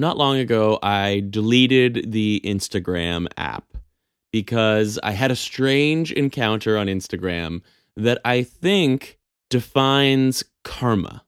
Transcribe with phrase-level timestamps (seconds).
[0.00, 3.64] not long ago, I deleted the Instagram app
[4.32, 7.60] because I had a strange encounter on Instagram
[7.96, 9.18] that I think
[9.50, 11.22] defines karma.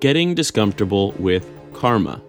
[0.00, 2.20] Getting discomfortable with karma.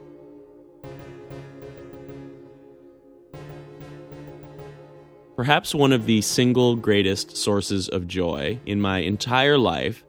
[5.39, 10.03] Perhaps one of the single greatest sources of joy in my entire life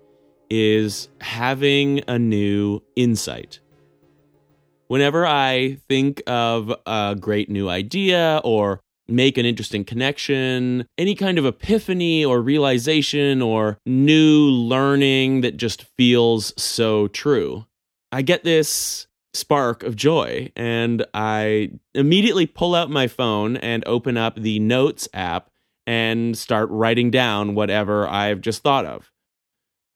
[0.50, 3.60] is having a new insight.
[4.88, 11.38] Whenever I think of a great new idea or make an interesting connection, any kind
[11.38, 17.66] of epiphany or realization or new learning that just feels so true,
[18.10, 24.16] I get this spark of joy and I immediately pull out my phone and open
[24.16, 25.50] up the Notes app
[25.86, 29.10] and start writing down whatever I've just thought of.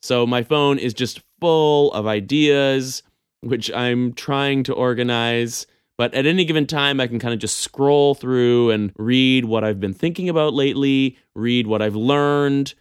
[0.03, 3.03] So my phone is just full of ideas,
[3.41, 5.67] which I'm trying to organize.
[5.97, 9.65] But at any given time, I can kind of just scroll through and read what
[9.65, 12.75] I've been thinking about lately, read what I've learned.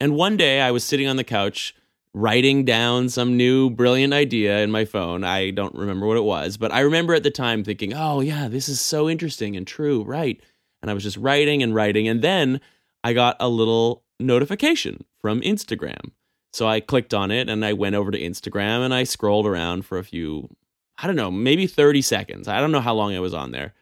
[0.00, 1.74] And one day I was sitting on the couch
[2.14, 5.24] writing down some new brilliant idea in my phone.
[5.24, 8.48] I don't remember what it was, but I remember at the time thinking, oh, yeah,
[8.48, 10.40] this is so interesting and true, right?
[10.82, 12.08] And I was just writing and writing.
[12.08, 12.60] And then
[13.04, 16.12] I got a little notification from Instagram.
[16.52, 19.84] So I clicked on it and I went over to Instagram and I scrolled around
[19.84, 20.48] for a few,
[20.96, 22.48] I don't know, maybe 30 seconds.
[22.48, 23.74] I don't know how long I was on there.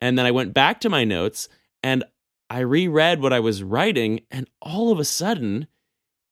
[0.00, 1.48] And then I went back to my notes
[1.82, 2.02] and
[2.50, 4.20] I reread what I was writing.
[4.30, 5.66] And all of a sudden,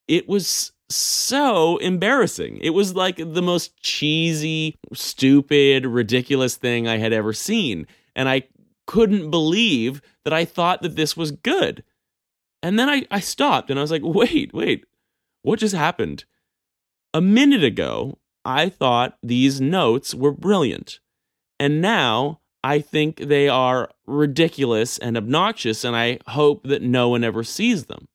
[0.08, 2.58] it was so embarrassing.
[2.60, 7.86] It was like the most cheesy, stupid, ridiculous thing I had ever seen.
[8.14, 8.42] And I
[8.86, 11.84] couldn't believe that I thought that this was good.
[12.62, 14.84] And then I, I stopped and I was like, wait, wait,
[15.42, 16.24] what just happened?
[17.14, 21.00] A minute ago, I thought these notes were brilliant.
[21.58, 27.24] And now I think they are ridiculous and obnoxious, and I hope that no one
[27.24, 28.08] ever sees them.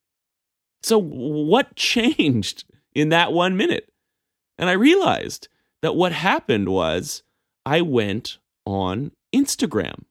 [0.82, 3.90] So, what changed in that one minute?
[4.58, 5.48] And I realized
[5.82, 7.22] that what happened was
[7.64, 10.04] I went on Instagram.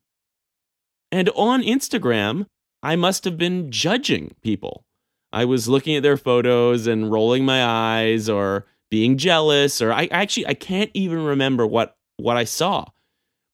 [1.11, 2.47] And on Instagram,
[2.83, 4.85] I must have been judging people.
[5.33, 10.05] I was looking at their photos and rolling my eyes or being jealous or I
[10.11, 12.85] actually I can't even remember what what I saw.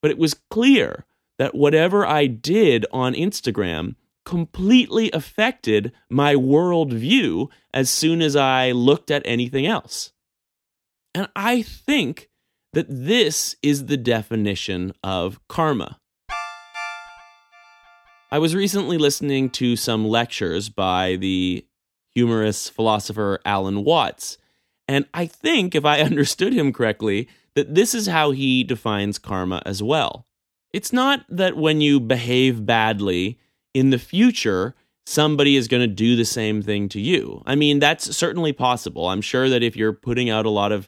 [0.02, 1.06] But it was clear
[1.40, 3.96] that whatever I did on Instagram
[4.26, 10.12] completely affected my worldview as soon as I looked at anything else.
[11.14, 12.30] And I think
[12.74, 16.00] that this is the definition of karma.
[18.32, 21.68] I was recently listening to some lectures by the
[22.16, 24.40] humorous philosopher Alan Watts,
[24.88, 29.62] and I think, if I understood him correctly, that this is how he defines karma
[29.66, 30.26] as well.
[30.74, 33.40] It's not that when you behave badly
[33.74, 34.76] in the future,
[35.06, 37.42] somebody is going to do the same thing to you.
[37.46, 39.08] I mean, that's certainly possible.
[39.08, 40.88] I'm sure that if you're putting out a lot of,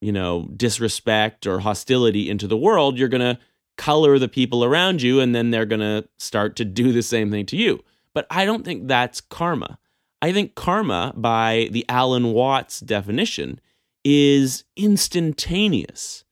[0.00, 3.38] you know, disrespect or hostility into the world, you're going to
[3.76, 7.30] color the people around you and then they're going to start to do the same
[7.30, 7.82] thing to you.
[8.12, 9.78] But I don't think that's karma.
[10.20, 13.60] I think karma, by the Alan Watts definition,
[14.04, 16.24] is instantaneous.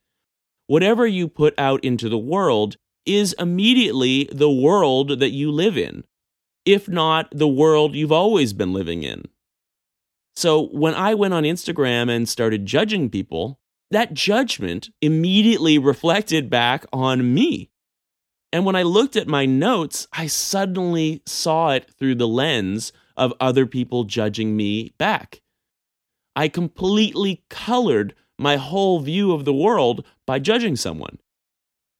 [0.66, 6.04] Whatever you put out into the world is immediately the world that you live in,
[6.64, 9.24] if not the world you've always been living in.
[10.34, 13.58] So when I went on Instagram and started judging people,
[13.90, 17.70] that judgment immediately reflected back on me.
[18.52, 23.32] And when I looked at my notes, I suddenly saw it through the lens of
[23.40, 25.40] other people judging me back.
[26.34, 31.18] I completely colored my whole view of the world by judging someone.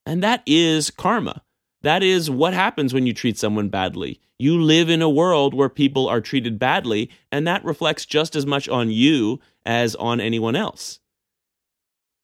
[0.06, 1.42] And that is karma.
[1.82, 4.20] That is what happens when you treat someone badly.
[4.38, 8.46] You live in a world where people are treated badly, and that reflects just as
[8.46, 11.00] much on you as on anyone else.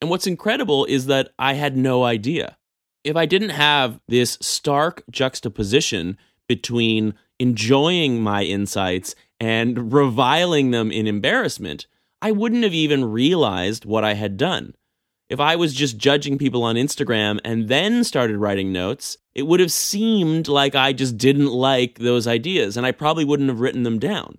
[0.00, 2.56] And what's incredible is that I had no idea.
[3.04, 6.18] If I didn't have this stark juxtaposition
[6.48, 11.86] between enjoying my insights and reviling them in embarrassment,
[12.20, 14.74] I wouldn't have even realized what I had done.
[15.32, 19.61] If I was just judging people on Instagram and then started writing notes, it would
[19.61, 23.82] have seemed like I just didn't like those ideas and I probably wouldn't have written
[23.82, 24.37] them down.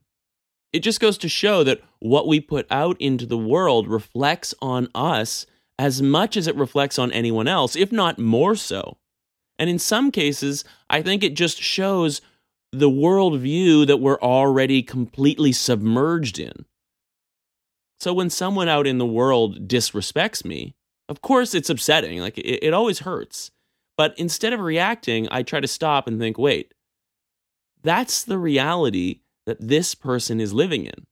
[0.71, 4.87] It just goes to show that what we put out into the world reflects on
[4.93, 5.47] us
[5.79, 8.99] as much as it reflects on anyone else, if not more so.
[9.57, 12.21] And in some cases, I think it just shows
[12.71, 16.65] the worldview that we're already completely submerged in.
[17.99, 20.75] So when someone out in the world disrespects me,
[21.09, 22.19] of course it's upsetting.
[22.19, 23.51] Like it, it always hurts.
[23.97, 26.73] But instead of reacting, I try to stop and think, wait,
[27.83, 31.05] that's the reality that this person is living in.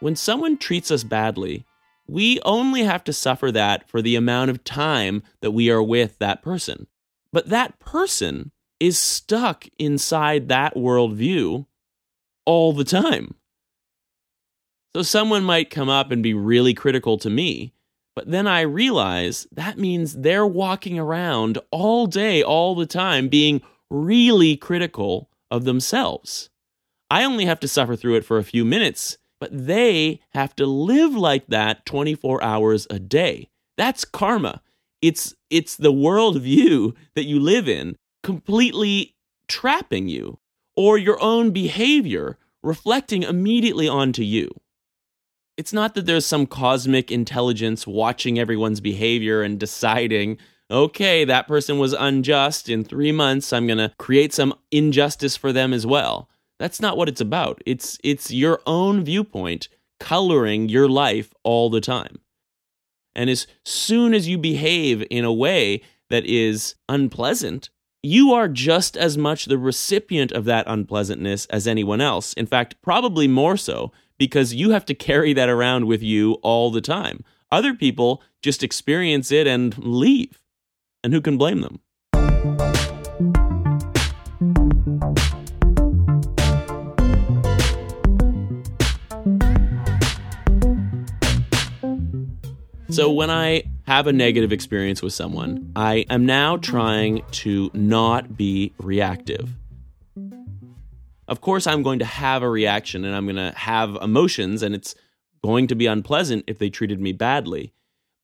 [0.00, 1.66] When someone treats us badly,
[2.06, 6.18] we only have to suffer that for the amount of time that we are with
[6.18, 6.86] that person.
[7.32, 8.50] But that person
[8.80, 11.66] is stuck inside that worldview
[12.46, 13.34] all the time.
[14.94, 17.72] So someone might come up and be really critical to me,
[18.16, 23.62] but then I realize that means they're walking around all day, all the time, being
[23.88, 26.50] really critical of themselves.
[27.08, 30.66] I only have to suffer through it for a few minutes, but they have to
[30.66, 33.48] live like that 24 hours a day.
[33.76, 34.60] That's karma.
[35.00, 39.14] It's it's the worldview that you live in completely
[39.48, 40.38] trapping you
[40.76, 44.50] or your own behavior reflecting immediately onto you.
[45.60, 50.38] It's not that there's some cosmic intelligence watching everyone's behavior and deciding,
[50.70, 52.70] okay, that person was unjust.
[52.70, 56.30] In three months, I'm going to create some injustice for them as well.
[56.58, 57.60] That's not what it's about.
[57.66, 59.68] It's, it's your own viewpoint
[59.98, 62.20] coloring your life all the time.
[63.14, 67.68] And as soon as you behave in a way that is unpleasant,
[68.02, 72.32] you are just as much the recipient of that unpleasantness as anyone else.
[72.32, 76.70] In fact, probably more so, because you have to carry that around with you all
[76.70, 77.24] the time.
[77.50, 80.42] Other people just experience it and leave.
[81.02, 81.80] And who can blame them?
[92.90, 98.36] So when I have a negative experience with someone, I am now trying to not
[98.36, 99.48] be reactive.
[101.30, 104.74] Of course, I'm going to have a reaction and I'm going to have emotions, and
[104.74, 104.96] it's
[105.44, 107.72] going to be unpleasant if they treated me badly.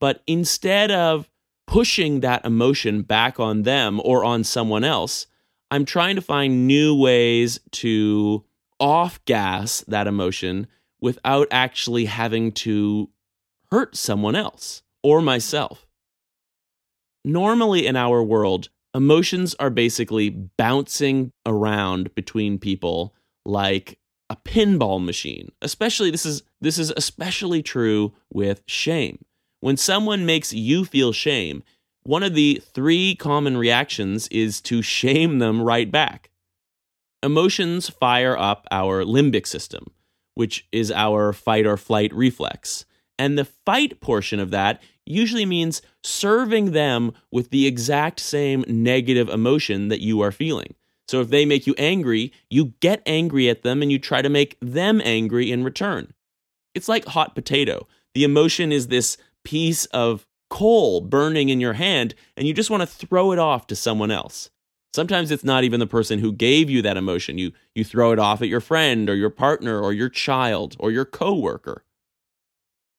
[0.00, 1.30] But instead of
[1.68, 5.28] pushing that emotion back on them or on someone else,
[5.70, 8.44] I'm trying to find new ways to
[8.80, 10.66] off gas that emotion
[11.00, 13.08] without actually having to
[13.70, 15.86] hurt someone else or myself.
[17.24, 23.14] Normally, in our world, emotions are basically bouncing around between people
[23.44, 23.98] like
[24.30, 25.52] a pinball machine.
[25.60, 29.24] Especially this is this is especially true with shame.
[29.60, 31.62] When someone makes you feel shame,
[32.04, 36.30] one of the three common reactions is to shame them right back.
[37.22, 39.86] Emotions fire up our limbic system,
[40.34, 42.86] which is our fight or flight reflex.
[43.18, 49.28] And the fight portion of that usually means serving them with the exact same negative
[49.28, 50.74] emotion that you are feeling.
[51.08, 54.28] So if they make you angry, you get angry at them and you try to
[54.28, 56.12] make them angry in return.
[56.74, 57.86] It's like hot potato.
[58.14, 62.82] The emotion is this piece of coal burning in your hand, and you just want
[62.82, 64.50] to throw it off to someone else.
[64.92, 67.38] Sometimes it's not even the person who gave you that emotion.
[67.38, 70.90] You, you throw it off at your friend or your partner or your child or
[70.90, 71.84] your coworker.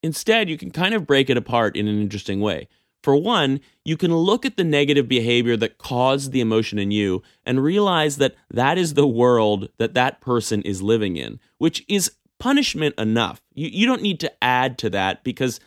[0.02, 2.68] Instead, you can kind of break it apart in an interesting way.
[3.02, 7.22] For one, you can look at the negative behavior that caused the emotion in you
[7.44, 12.12] and realize that that is the world that that person is living in, which is
[12.40, 13.40] punishment enough.
[13.54, 15.60] You, you don't need to add to that because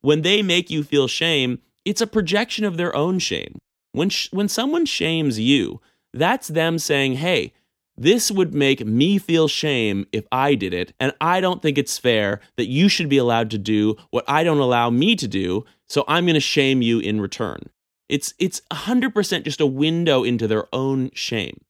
[0.00, 3.58] when they make you feel shame, it's a projection of their own shame.
[3.92, 5.80] When, sh- when someone shames you,
[6.12, 7.52] that's them saying, hey,
[7.98, 11.98] this would make me feel shame if I did it, and I don't think it's
[11.98, 15.64] fair that you should be allowed to do what I don't allow me to do,
[15.88, 17.70] so I'm going to shame you in return.
[18.08, 21.60] It's it's 100% just a window into their own shame.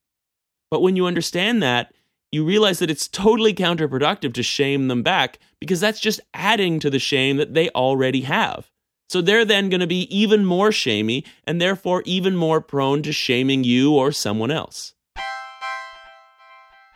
[0.70, 1.92] But when you understand that,
[2.30, 6.90] you realize that it's totally counterproductive to shame them back because that's just adding to
[6.90, 8.70] the shame that they already have.
[9.08, 13.12] So they're then going to be even more shamey and therefore even more prone to
[13.12, 14.92] shaming you or someone else.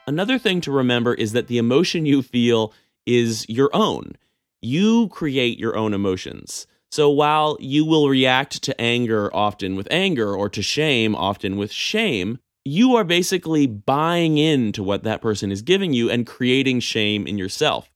[0.07, 2.73] Another thing to remember is that the emotion you feel
[3.07, 4.17] is your own.
[4.61, 6.67] You create your own emotions.
[6.91, 11.73] So while you will react to anger often with anger or to shame often with
[11.73, 17.27] shame, you are basically buying into what that person is giving you and creating shame
[17.27, 17.91] in yourself.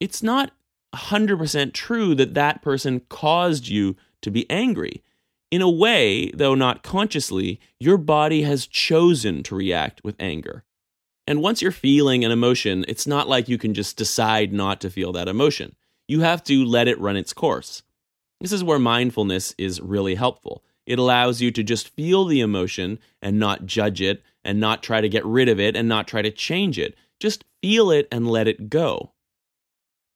[0.00, 0.52] It's not
[0.94, 5.02] 100% true that that person caused you to be angry.
[5.50, 10.64] In a way, though not consciously, your body has chosen to react with anger.
[11.26, 14.90] And once you're feeling an emotion, it's not like you can just decide not to
[14.90, 15.74] feel that emotion.
[16.06, 17.82] You have to let it run its course.
[18.40, 20.62] This is where mindfulness is really helpful.
[20.86, 25.00] It allows you to just feel the emotion and not judge it and not try
[25.00, 26.94] to get rid of it and not try to change it.
[27.18, 29.12] Just feel it and let it go.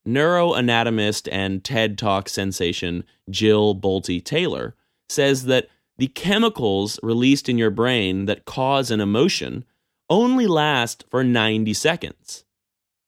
[0.07, 4.77] Neuroanatomist and TED Talk sensation Jill Bolte Taylor
[5.09, 9.65] says that the chemicals released in your brain that cause an emotion
[10.11, 12.45] only last for 90 seconds.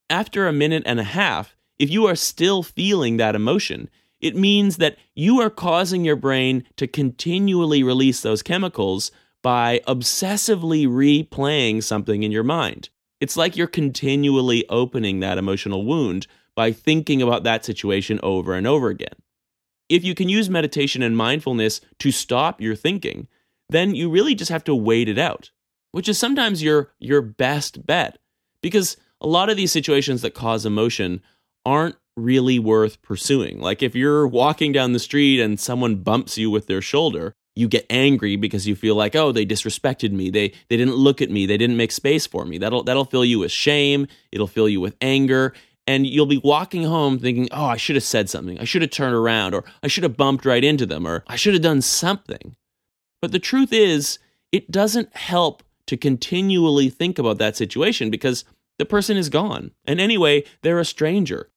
[0.08, 3.90] After a minute and a half, if you are still feeling that emotion,
[4.20, 9.10] it means that you are causing your brain to continually release those chemicals
[9.42, 12.88] by obsessively replaying something in your mind.
[13.20, 18.66] It's like you're continually opening that emotional wound by thinking about that situation over and
[18.66, 19.14] over again.
[19.88, 23.26] If you can use meditation and mindfulness to stop your thinking,
[23.68, 25.50] then you really just have to wait it out,
[25.92, 28.18] which is sometimes your your best bet
[28.62, 31.22] because a lot of these situations that cause emotion
[31.64, 33.60] aren't really worth pursuing.
[33.60, 37.68] Like if you're walking down the street and someone bumps you with their shoulder, you
[37.68, 40.30] get angry because you feel like, oh, they disrespected me.
[40.30, 41.46] They they didn't look at me.
[41.46, 42.58] They didn't make space for me.
[42.58, 44.06] That'll that'll fill you with shame.
[44.30, 45.54] It'll fill you with anger.
[45.86, 48.58] And you'll be walking home thinking, oh, I should have said something.
[48.60, 51.34] I should have turned around, or I should have bumped right into them, or I
[51.34, 52.54] should have done something.
[53.20, 54.20] But the truth is,
[54.52, 58.46] it doesn't help to continually think about that situation because
[58.78, 59.72] the person is gone.
[59.84, 61.50] And anyway, they're a stranger.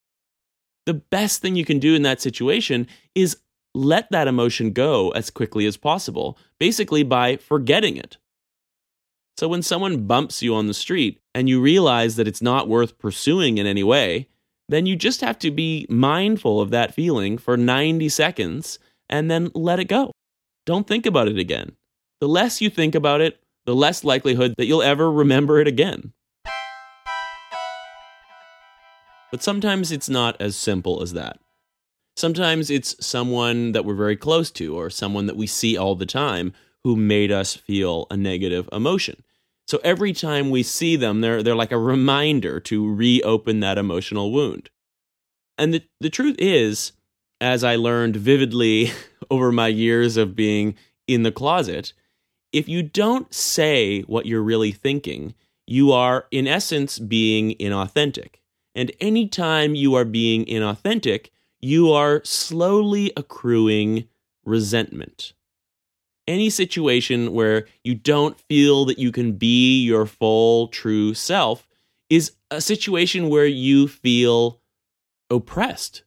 [0.85, 3.37] The best thing you can do in that situation is
[3.73, 8.17] let that emotion go as quickly as possible, basically by forgetting it.
[9.37, 12.99] So when someone bumps you on the street and you realize that it's not worth
[12.99, 14.27] pursuing in any way,
[14.67, 19.49] then you just have to be mindful of that feeling for 90 seconds and then
[19.55, 20.11] let it go.
[20.65, 21.77] Don't think about it again.
[22.19, 26.13] The less you think about it, the less likelihood that you'll ever remember it again.
[29.31, 31.39] But sometimes it's not as simple as that.
[32.15, 36.05] Sometimes it's someone that we're very close to or someone that we see all the
[36.05, 36.53] time
[36.83, 39.23] who made us feel a negative emotion.
[39.67, 44.31] So every time we see them, they're, they're like a reminder to reopen that emotional
[44.31, 44.69] wound.
[45.57, 46.91] And the, the truth is,
[47.41, 48.91] as I learned vividly
[49.31, 50.75] over my years of being
[51.07, 51.93] in the closet,
[52.55, 55.35] if you don't say what you're really thinking,
[55.67, 58.35] you are, in essence, being inauthentic.
[58.73, 64.07] And anytime you are being inauthentic, you are slowly accruing
[64.45, 65.33] resentment.
[66.29, 71.67] Any situation where you don't feel that you can be your full, true self
[72.09, 74.61] is a situation where you feel
[75.29, 76.03] oppressed.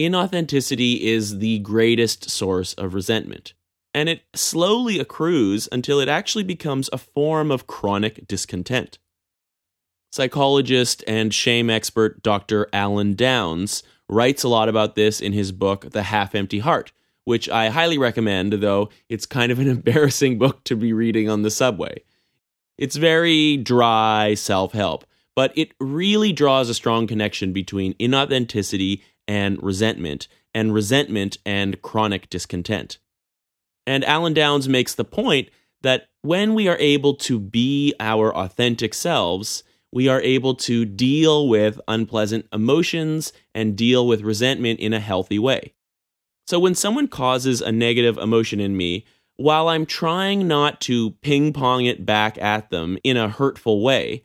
[0.00, 3.54] Inauthenticity is the greatest source of resentment,
[3.96, 8.98] and it slowly accrues until it actually becomes a form of chronic discontent.
[10.12, 12.68] Psychologist and shame expert Dr.
[12.74, 16.92] Alan Downs writes a lot about this in his book, The Half Empty Heart,
[17.24, 21.40] which I highly recommend, though it's kind of an embarrassing book to be reading on
[21.40, 22.02] the subway.
[22.76, 29.62] It's very dry self help, but it really draws a strong connection between inauthenticity and
[29.62, 32.98] resentment, and resentment and chronic discontent.
[33.86, 35.48] And Alan Downs makes the point
[35.82, 39.62] that when we are able to be our authentic selves,
[39.92, 45.38] we are able to deal with unpleasant emotions and deal with resentment in a healthy
[45.38, 45.72] way.
[46.46, 49.04] So when someone causes a negative emotion in me,
[49.36, 54.22] while I'm trying not to ping pong it back at them in a hurtful way,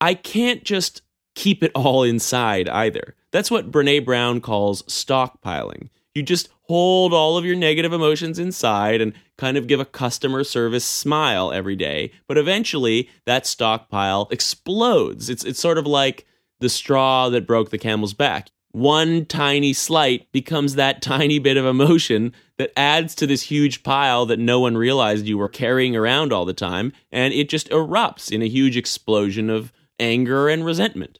[0.00, 1.02] I can't just
[1.34, 3.14] keep it all inside either.
[3.30, 5.88] That's what Brene Brown calls stockpiling.
[6.14, 10.44] You just hold all of your negative emotions inside and kind of give a customer
[10.44, 12.12] service smile every day.
[12.26, 15.28] But eventually, that stockpile explodes.
[15.28, 16.26] It's, it's sort of like
[16.60, 18.50] the straw that broke the camel's back.
[18.72, 24.26] One tiny slight becomes that tiny bit of emotion that adds to this huge pile
[24.26, 28.30] that no one realized you were carrying around all the time, and it just erupts
[28.30, 31.18] in a huge explosion of anger and resentment.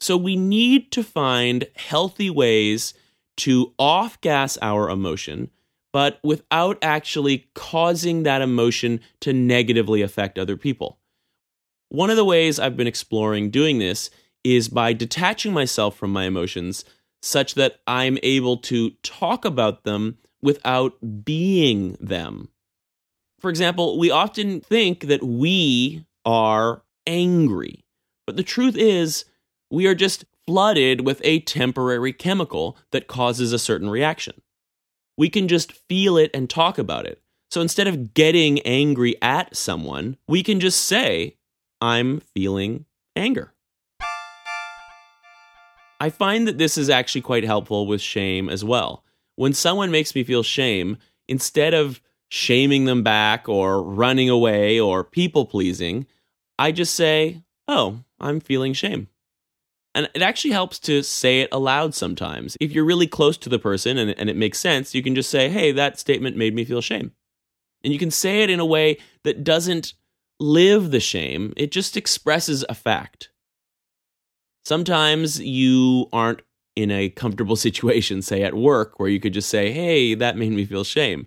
[0.00, 2.94] So, we need to find healthy ways
[3.38, 5.50] to off gas our emotion,
[5.92, 10.98] but without actually causing that emotion to negatively affect other people.
[11.88, 14.10] One of the ways I've been exploring doing this
[14.44, 16.84] is by detaching myself from my emotions
[17.22, 22.48] such that I'm able to talk about them without being them.
[23.40, 27.84] For example, we often think that we are angry,
[28.26, 29.24] but the truth is,
[29.70, 34.40] we are just flooded with a temporary chemical that causes a certain reaction.
[35.18, 37.20] We can just feel it and talk about it.
[37.50, 41.36] So instead of getting angry at someone, we can just say,
[41.82, 43.52] I'm feeling anger.
[46.00, 49.04] I find that this is actually quite helpful with shame as well.
[49.36, 50.96] When someone makes me feel shame,
[51.28, 52.00] instead of
[52.30, 56.06] shaming them back or running away or people pleasing,
[56.58, 59.08] I just say, Oh, I'm feeling shame.
[59.94, 62.56] And it actually helps to say it aloud sometimes.
[62.60, 65.30] If you're really close to the person and, and it makes sense, you can just
[65.30, 67.12] say, Hey, that statement made me feel shame.
[67.82, 69.94] And you can say it in a way that doesn't
[70.40, 73.30] live the shame, it just expresses a fact.
[74.64, 76.42] Sometimes you aren't
[76.76, 80.52] in a comfortable situation, say at work, where you could just say, Hey, that made
[80.52, 81.26] me feel shame.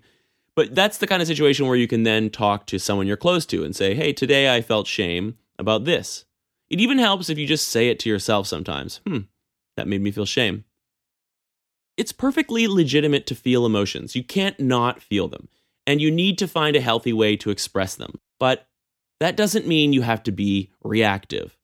[0.54, 3.46] But that's the kind of situation where you can then talk to someone you're close
[3.46, 6.24] to and say, Hey, today I felt shame about this.
[6.72, 9.02] It even helps if you just say it to yourself sometimes.
[9.06, 9.18] Hmm,
[9.76, 10.64] that made me feel shame.
[11.98, 14.16] It's perfectly legitimate to feel emotions.
[14.16, 15.48] You can't not feel them.
[15.86, 18.18] And you need to find a healthy way to express them.
[18.40, 18.66] But
[19.20, 21.58] that doesn't mean you have to be reactive.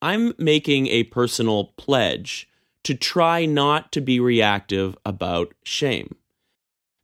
[0.00, 2.48] I'm making a personal pledge
[2.84, 6.14] to try not to be reactive about shame.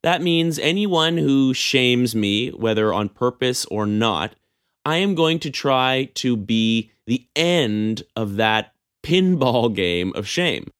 [0.04, 4.36] That means anyone who shames me, whether on purpose or not,
[4.84, 8.72] I am going to try to be the end of that
[9.02, 10.70] pinball game of shame.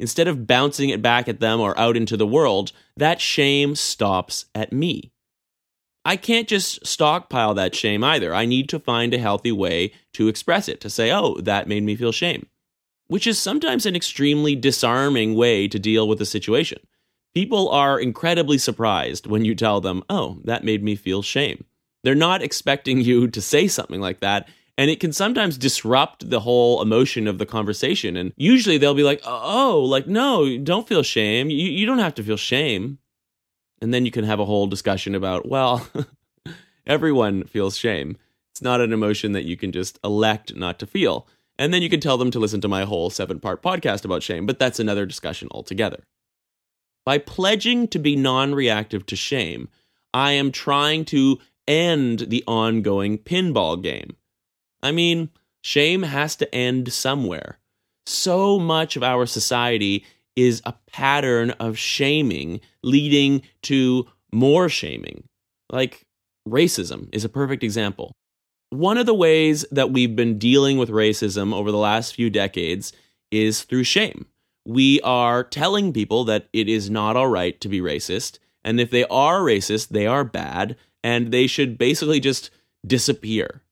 [0.00, 4.46] Instead of bouncing it back at them or out into the world, that shame stops
[4.54, 5.12] at me.
[6.04, 8.34] I can't just stockpile that shame either.
[8.34, 11.84] I need to find a healthy way to express it, to say, oh, that made
[11.84, 12.46] me feel shame,
[13.06, 16.80] which is sometimes an extremely disarming way to deal with a situation.
[17.34, 21.64] People are incredibly surprised when you tell them, oh, that made me feel shame.
[22.02, 24.48] They're not expecting you to say something like that.
[24.78, 28.16] And it can sometimes disrupt the whole emotion of the conversation.
[28.16, 31.50] And usually they'll be like, oh, like, no, don't feel shame.
[31.50, 32.98] You, you don't have to feel shame.
[33.82, 35.86] And then you can have a whole discussion about, well,
[36.86, 38.16] everyone feels shame.
[38.52, 41.26] It's not an emotion that you can just elect not to feel.
[41.58, 44.22] And then you can tell them to listen to my whole seven part podcast about
[44.22, 46.04] shame, but that's another discussion altogether.
[47.04, 49.68] By pledging to be non reactive to shame,
[50.14, 54.16] I am trying to end the ongoing pinball game.
[54.82, 55.30] I mean,
[55.62, 57.58] shame has to end somewhere.
[58.06, 60.04] So much of our society
[60.34, 65.24] is a pattern of shaming leading to more shaming.
[65.70, 66.06] Like
[66.48, 68.12] racism is a perfect example.
[68.70, 72.92] One of the ways that we've been dealing with racism over the last few decades
[73.30, 74.26] is through shame
[74.64, 78.38] we are telling people that it is not all right to be racist.
[78.64, 82.50] And if they are racist, they are bad, and they should basically just
[82.86, 83.62] disappear.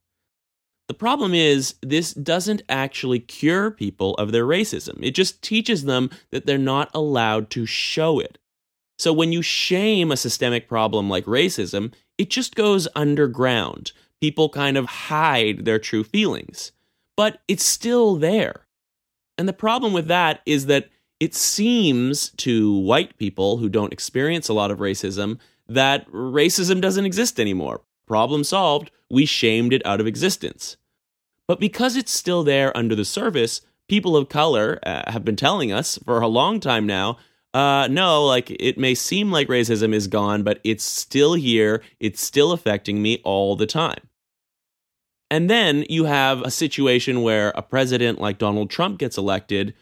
[0.91, 4.99] The problem is, this doesn't actually cure people of their racism.
[5.01, 8.39] It just teaches them that they're not allowed to show it.
[8.99, 13.93] So when you shame a systemic problem like racism, it just goes underground.
[14.21, 16.73] People kind of hide their true feelings.
[17.17, 18.67] But it's still there.
[19.39, 20.89] And the problem with that is that
[21.21, 27.07] it seems to white people who don't experience a lot of racism that racism doesn't
[27.07, 27.83] exist anymore.
[28.09, 30.77] Problem solved, we shamed it out of existence.
[31.51, 35.73] But because it's still there under the surface, people of color uh, have been telling
[35.73, 37.17] us for a long time now
[37.53, 41.83] uh, no, like it may seem like racism is gone, but it's still here.
[41.99, 43.99] It's still affecting me all the time.
[45.29, 49.75] And then you have a situation where a president like Donald Trump gets elected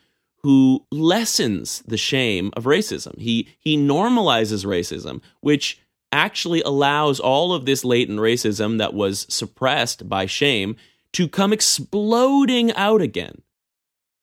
[0.44, 3.18] who lessens the shame of racism.
[3.18, 10.08] He he normalizes racism, which actually allows all of this latent racism that was suppressed
[10.08, 10.74] by shame
[11.14, 13.42] to come exploding out again.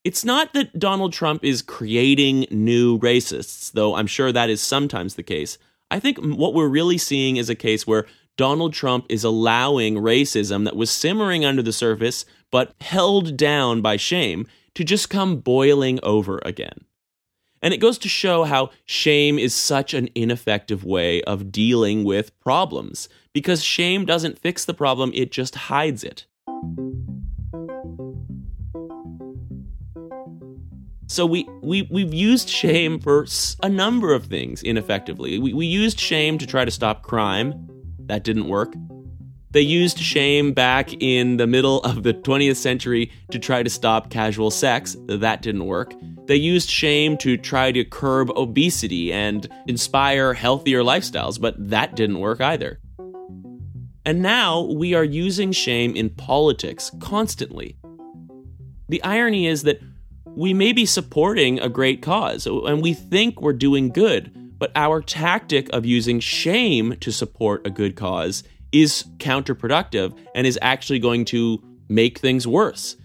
[0.04, 5.15] It's not that Donald Trump is creating new racists, though I'm sure that is sometimes
[5.15, 5.58] the case.
[5.89, 8.06] I think what we're really seeing is a case where
[8.38, 13.98] Donald Trump is allowing racism that was simmering under the surface but held down by
[13.98, 14.45] shame
[14.76, 16.86] to just come boiling over again.
[17.62, 22.38] And it goes to show how shame is such an ineffective way of dealing with
[22.39, 26.28] problems because shame doesn't fix the problem, it just hides it.
[31.08, 33.25] So we, we, we've used shame for
[33.63, 35.39] a number of things ineffectively.
[35.39, 37.69] We, we used shame to try to stop crime
[38.08, 38.73] that didn't work.
[39.51, 44.10] They used shame back in the middle of the 20th century to try to stop
[44.10, 44.97] casual sex.
[45.08, 45.93] That didn't work.
[46.25, 52.19] They used shame to try to curb obesity and inspire healthier lifestyles, but that didn't
[52.19, 52.82] work either.
[54.05, 57.75] And now we are using shame in politics constantly.
[58.87, 59.81] The irony is that
[60.35, 65.01] we may be supporting a great cause and we think we're doing good, but our
[65.01, 71.25] tactic of using shame to support a good cause is counterproductive and is actually going
[71.25, 72.97] to make things worse.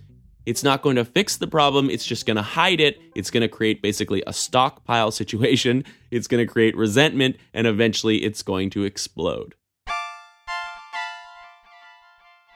[0.45, 2.99] It's not going to fix the problem, it's just going to hide it.
[3.15, 5.85] It's going to create basically a stockpile situation.
[6.11, 9.55] It's going to create resentment, and eventually it's going to explode.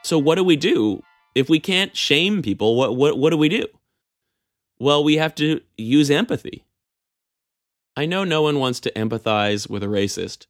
[0.05, 1.01] So, what do we do?
[1.33, 3.65] If we can't shame people, what, what, what do we do?
[4.77, 6.63] Well, we have to use empathy.
[7.97, 10.45] I know no one wants to empathize with a racist,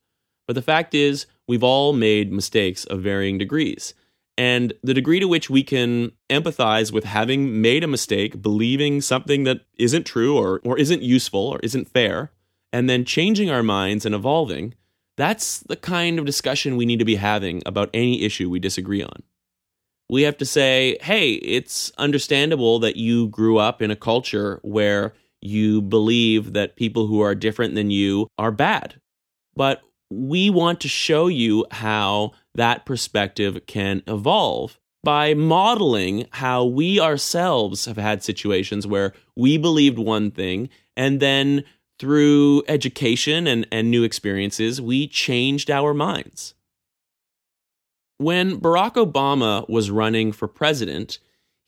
[0.46, 3.94] but the fact is, we've all made mistakes of varying degrees.
[4.38, 9.46] And the degree to which we can empathize with having made a mistake, believing something
[9.46, 12.30] that isn't true or, or isn't useful or isn't fair,
[12.74, 14.74] and then changing our minds and evolving,
[15.16, 19.02] that's the kind of discussion we need to be having about any issue we disagree
[19.02, 19.24] on.
[20.10, 25.14] We have to say, hey, it's understandable that you grew up in a culture where
[25.42, 29.00] you believe that people who are different than you are bad.
[29.56, 37.00] But we want to show you how that perspective can evolve by modeling how we
[37.00, 41.64] ourselves have had situations where we believed one thing and then
[42.00, 46.56] through education and, and new experiences, we changed our minds.
[48.18, 51.20] When Barack Obama was running for president,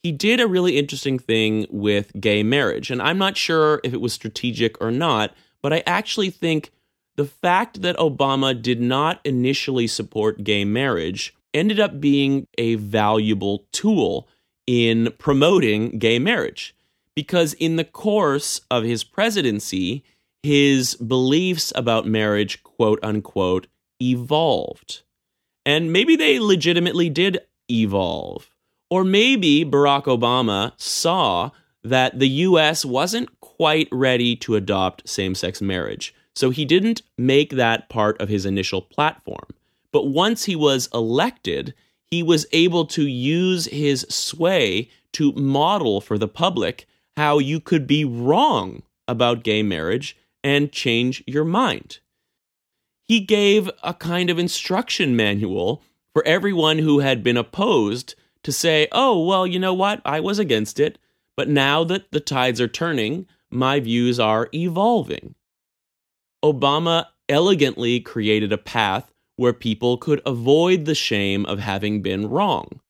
[0.02, 2.90] he did a really interesting thing with gay marriage.
[2.90, 6.70] And I'm not sure if it was strategic or not, but I actually think
[7.16, 13.66] the fact that Obama did not initially support gay marriage ended up being a valuable
[13.72, 14.28] tool
[14.66, 16.74] in promoting gay marriage.
[17.16, 20.04] Because in the course of his presidency,
[20.42, 23.66] his beliefs about marriage, quote unquote,
[24.00, 25.02] evolved.
[25.68, 28.48] And maybe they legitimately did evolve.
[28.88, 31.50] Or maybe Barack Obama saw
[31.84, 36.14] that the US wasn't quite ready to adopt same sex marriage.
[36.34, 39.44] So he didn't make that part of his initial platform.
[39.92, 41.74] But once he was elected,
[42.10, 46.86] he was able to use his sway to model for the public
[47.18, 51.98] how you could be wrong about gay marriage and change your mind.
[53.08, 58.86] He gave a kind of instruction manual for everyone who had been opposed to say,
[58.92, 60.02] oh, well, you know what?
[60.04, 60.98] I was against it,
[61.34, 65.34] but now that the tides are turning, my views are evolving.
[66.44, 72.80] Obama elegantly created a path where people could avoid the shame of having been wrong.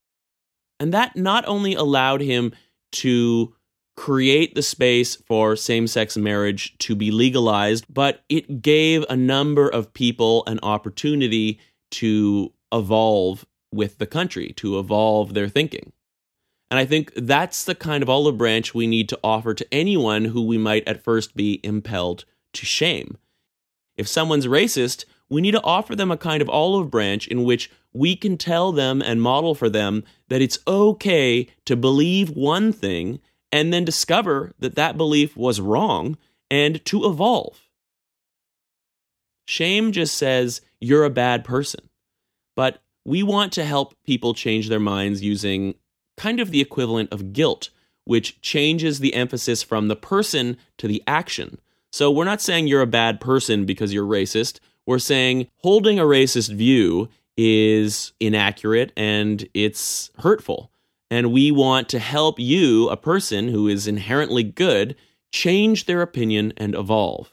[0.80, 2.52] And that not only allowed him
[2.92, 3.54] to
[3.98, 9.68] create the space for same sex marriage to be legalized, but it gave a number
[9.68, 11.58] of people an opportunity
[11.90, 15.92] to evolve with the country, to evolve their thinking.
[16.70, 20.26] And I think that's the kind of olive branch we need to offer to anyone
[20.26, 23.18] who we might at first be impelled to shame.
[23.96, 27.68] If someone's racist, we need to offer them a kind of olive branch in which
[27.92, 33.18] we can tell them and model for them that it's okay to believe one thing
[33.50, 36.16] and then discover that that belief was wrong
[36.50, 37.68] and to evolve.
[39.46, 41.88] Shame just says you're a bad person.
[42.54, 45.74] But we want to help people change their minds using
[46.16, 47.70] kind of the equivalent of guilt,
[48.04, 51.58] which changes the emphasis from the person to the action.
[51.92, 54.60] So we're not saying you're a bad person because you're racist.
[54.84, 60.70] We're saying holding a racist view is inaccurate and it's hurtful.
[61.10, 64.94] And we want to help you, a person who is inherently good,
[65.32, 67.32] change their opinion and evolve.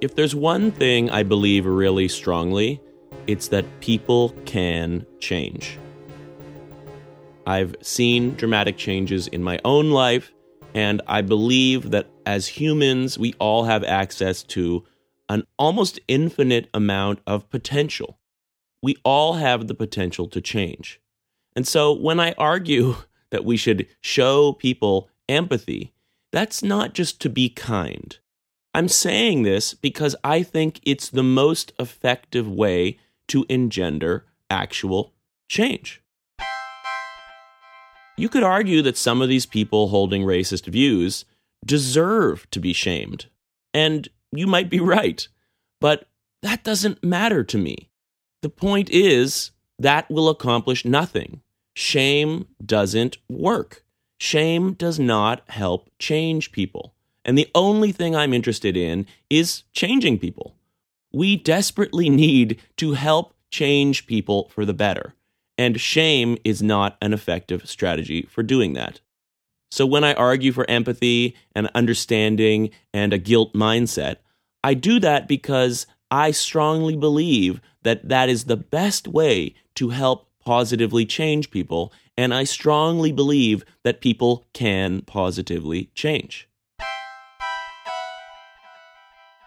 [0.00, 2.80] If there's one thing I believe really strongly,
[3.28, 5.78] it's that people can change.
[7.46, 10.32] I've seen dramatic changes in my own life,
[10.74, 14.84] and I believe that as humans, we all have access to
[15.28, 18.18] an almost infinite amount of potential.
[18.82, 21.00] We all have the potential to change.
[21.56, 22.96] And so when I argue
[23.30, 25.92] that we should show people empathy,
[26.32, 28.18] that's not just to be kind.
[28.74, 35.14] I'm saying this because I think it's the most effective way to engender actual
[35.48, 36.02] change.
[38.18, 41.24] You could argue that some of these people holding racist views
[41.64, 43.26] deserve to be shamed.
[43.72, 45.26] And you might be right.
[45.80, 46.08] But
[46.42, 47.90] that doesn't matter to me.
[48.42, 51.42] The point is, that will accomplish nothing.
[51.74, 53.84] Shame doesn't work.
[54.18, 56.94] Shame does not help change people.
[57.24, 60.56] And the only thing I'm interested in is changing people.
[61.12, 65.14] We desperately need to help change people for the better.
[65.58, 69.00] And shame is not an effective strategy for doing that.
[69.70, 74.16] So when I argue for empathy and understanding and a guilt mindset,
[74.64, 80.28] I do that because I strongly believe that that is the best way to help
[80.42, 81.92] positively change people.
[82.16, 86.48] And I strongly believe that people can positively change.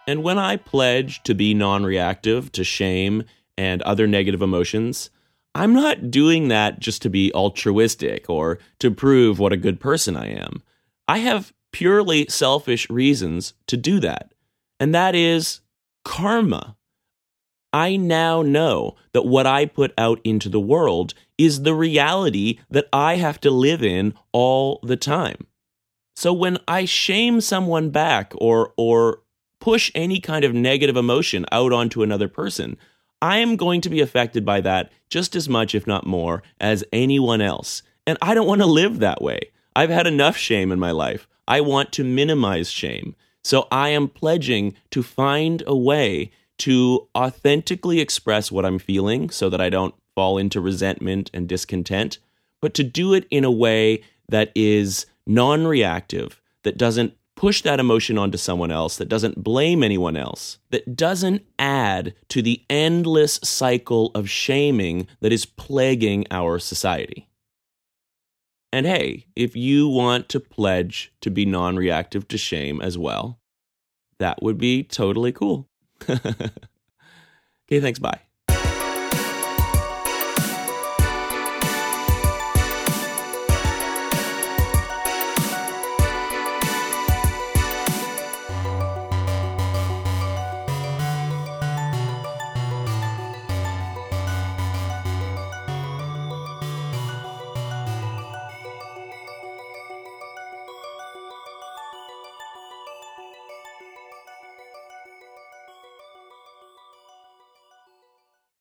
[0.06, 3.24] And when I pledge to be non reactive to shame
[3.56, 5.10] and other negative emotions,
[5.54, 10.16] I'm not doing that just to be altruistic or to prove what a good person
[10.16, 10.62] I am.
[11.06, 14.32] I have purely selfish reasons to do that,
[14.80, 15.60] and that is
[16.04, 16.76] karma.
[17.72, 22.88] I now know that what I put out into the world is the reality that
[22.92, 25.46] I have to live in all the time.
[26.14, 29.22] So when I shame someone back or or
[29.60, 32.76] push any kind of negative emotion out onto another person,
[33.22, 36.84] I am going to be affected by that just as much, if not more, as
[36.92, 37.82] anyone else.
[38.04, 39.40] And I don't want to live that way.
[39.76, 41.28] I've had enough shame in my life.
[41.46, 43.14] I want to minimize shame.
[43.44, 49.48] So I am pledging to find a way to authentically express what I'm feeling so
[49.48, 52.18] that I don't fall into resentment and discontent,
[52.60, 57.80] but to do it in a way that is non reactive, that doesn't push that
[57.80, 63.40] emotion onto someone else, that doesn't blame anyone else, that doesn't add to the endless
[63.42, 67.28] cycle of shaming that is plaguing our society.
[68.72, 73.38] And hey, if you want to pledge to be non reactive to shame as well,
[74.18, 75.68] that would be totally cool.
[76.08, 76.20] okay,
[77.68, 77.98] thanks.
[77.98, 78.20] Bye.